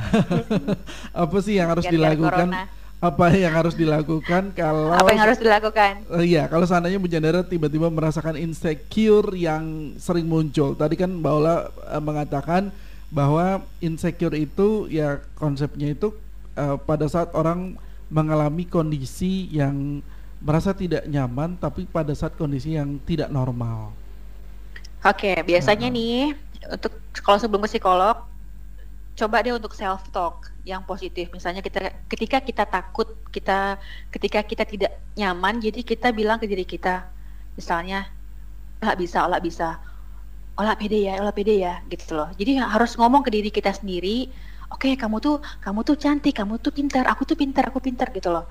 [1.10, 2.53] Apa sih yang harus dilakukan?
[2.53, 2.63] corona.
[2.99, 6.03] Apa yang harus dilakukan kalau Apa yang harus dilakukan?
[6.19, 10.75] Eh, iya, kalau seandainya Bu Jandara tiba-tiba merasakan insecure yang sering muncul.
[10.75, 11.55] Tadi kan Mbak Ola
[11.89, 12.69] eh, mengatakan
[13.10, 16.12] bahwa insecure itu ya konsepnya itu
[16.53, 17.79] eh, pada saat orang
[18.13, 20.03] mengalami kondisi yang
[20.39, 23.91] merasa tidak nyaman tapi pada saat kondisi yang tidak normal.
[25.04, 25.95] Oke, biasanya Heeh.
[25.95, 26.91] nih untuk
[27.23, 28.19] kalau sebelum ke psikolog,
[29.15, 31.32] coba deh untuk self talk yang positif.
[31.32, 33.80] Misalnya kita ketika kita takut, kita
[34.12, 37.08] ketika kita tidak nyaman, jadi kita bilang ke diri kita,
[37.60, 38.08] misalnya,
[38.84, 39.80] olah bisa, olah bisa,
[40.56, 42.32] olah pede ya, olah pede ya, gitu loh.
[42.36, 44.32] Jadi harus ngomong ke diri kita sendiri,
[44.71, 48.32] oke kamu tuh kamu tuh cantik, kamu tuh pintar, aku tuh pintar, aku pintar gitu
[48.32, 48.47] loh.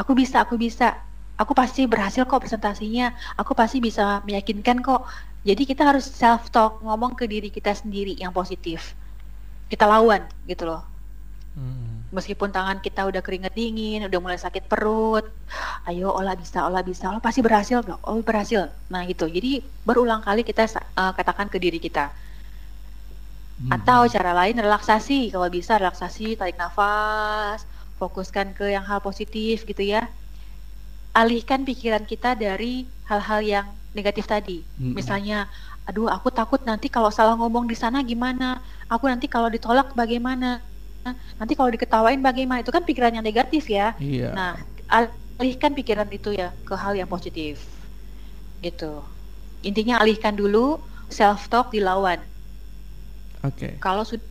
[0.00, 0.96] Aku bisa, aku bisa.
[1.36, 3.12] Aku pasti berhasil kok presentasinya.
[3.36, 5.04] Aku pasti bisa meyakinkan kok.
[5.44, 8.96] Jadi kita harus self talk, ngomong ke diri kita sendiri yang positif.
[9.68, 10.84] Kita lawan gitu loh.
[11.56, 12.12] Mm.
[12.12, 15.30] Meskipun tangan kita udah keringet dingin, udah mulai sakit perut,
[15.86, 18.66] ayo olah bisa, olah bisa, olah pasti berhasil dong, oh berhasil.
[18.90, 20.66] Nah gitu, jadi berulang kali kita
[20.98, 22.10] uh, katakan ke diri kita.
[23.70, 27.62] Atau cara lain relaksasi, kalau bisa relaksasi, tarik nafas,
[28.00, 30.08] fokuskan ke yang hal positif gitu ya.
[31.12, 34.64] Alihkan pikiran kita dari hal-hal yang negatif tadi.
[34.80, 34.96] Mm-mm.
[34.96, 35.50] Misalnya,
[35.84, 38.64] aduh aku takut nanti kalau salah ngomong di sana gimana?
[38.88, 40.64] Aku nanti kalau ditolak bagaimana?
[41.36, 42.62] Nanti kalau diketawain bagaimana?
[42.62, 43.92] Itu kan pikiran yang negatif ya.
[44.00, 44.30] Iya.
[44.32, 44.52] Nah,
[45.36, 47.60] alihkan pikiran itu ya ke hal yang positif.
[48.62, 49.02] Gitu.
[49.66, 50.78] Intinya alihkan dulu,
[51.10, 52.22] self talk dilawan.
[53.42, 53.80] Oke.
[53.82, 54.29] Kalau sudah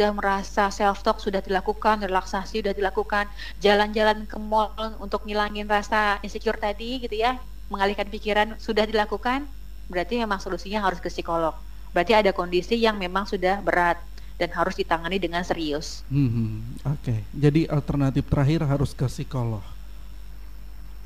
[0.00, 3.28] udah merasa self talk sudah dilakukan, relaksasi sudah dilakukan,
[3.60, 7.36] jalan-jalan ke mall untuk ngilangin rasa insecure tadi gitu ya,
[7.68, 9.44] mengalihkan pikiran sudah dilakukan,
[9.92, 11.52] berarti memang solusinya harus ke psikolog.
[11.92, 14.00] Berarti ada kondisi yang memang sudah berat
[14.40, 16.00] dan harus ditangani dengan serius.
[16.08, 19.60] Hmm, Oke, jadi alternatif terakhir harus ke psikolog.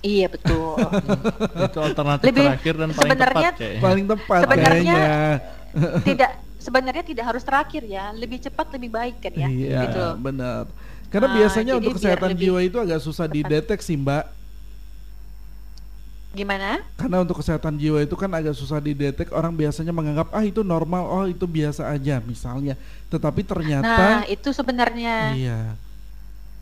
[0.06, 0.78] Iya betul.
[1.66, 3.82] itu alternatif Lebih- terakhir dan paling sebenarnya tepat kayaknya.
[3.82, 6.02] Paling tepat Sebenarnya- kayaknya.
[6.06, 6.30] tidak
[6.64, 9.48] sebenarnya tidak harus terakhir ya, lebih cepat lebih baik kan ya.
[9.52, 10.04] Iya, Gitu.
[10.18, 10.64] benar.
[11.12, 13.36] Karena Ah, biasanya untuk kesehatan jiwa itu agak susah tepat.
[13.36, 14.24] dideteksi, Mbak.
[16.34, 16.82] Gimana?
[16.98, 19.30] Karena untuk kesehatan jiwa itu kan agak susah didetek.
[19.30, 22.74] Orang biasanya menganggap ah itu normal, oh itu biasa aja misalnya.
[23.06, 25.78] Tetapi Nah, ternyata itu sebenarnya iya.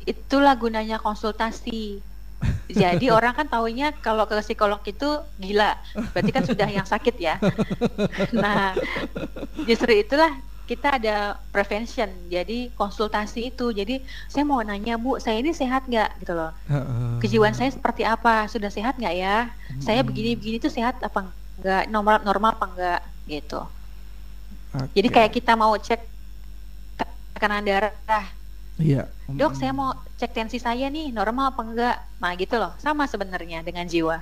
[0.04, 2.04] itulah gunanya konsultasi.
[2.72, 5.76] Jadi orang kan taunya kalau ke psikolog itu gila,
[6.16, 7.36] berarti kan sudah yang sakit ya.
[8.32, 8.74] Nah,
[9.68, 13.74] justru itulah kita ada prevention, jadi konsultasi itu.
[13.76, 14.00] Jadi
[14.30, 16.52] saya mau nanya Bu, saya ini sehat nggak gitu loh?
[17.20, 18.48] Kejiwaan saya seperti apa?
[18.48, 19.52] Sudah sehat nggak ya?
[19.82, 21.84] Saya begini-begini tuh sehat apa enggak?
[21.92, 23.00] Normal normal apa enggak?
[23.28, 23.60] Gitu.
[24.96, 25.14] Jadi Oke.
[25.14, 26.00] kayak kita mau cek
[27.36, 28.26] tekanan darah
[28.76, 29.08] Iya.
[29.28, 31.96] Dok, saya mau cek tensi saya nih, normal apa enggak?
[32.18, 32.72] Nah, gitu loh.
[32.76, 34.20] Sama sebenarnya dengan jiwa.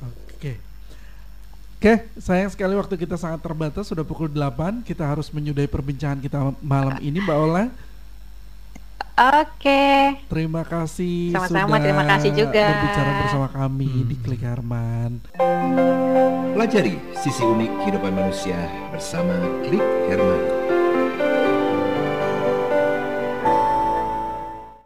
[0.00, 0.56] Oke.
[1.80, 4.84] Oke, sayang sekali waktu kita sangat terbatas sudah pukul 8.
[4.84, 7.64] Kita harus menyudahi perbincangan kita malam ini, Mbak Ola.
[9.20, 10.16] Oke.
[10.28, 12.64] Terima kasih Sama-sama, sudah terima kasih juga.
[12.72, 14.08] berbicara bersama kami Hmm.
[14.08, 15.12] di Klik Herman.
[16.52, 20.59] Pelajari sisi unik kehidupan manusia bersama Klik Herman.